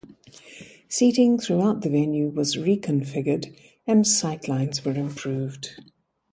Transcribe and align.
Seating 0.89 1.37
throughout 1.37 1.81
the 1.83 1.89
venue 1.91 2.29
was 2.29 2.55
reconfigured 2.57 3.55
and 3.85 4.07
sight 4.07 4.47
lines 4.47 4.83
were 4.83 4.93
improved. 4.95 5.79